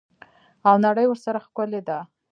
[0.67, 1.99] او نړۍ ورسره ښکلې ده.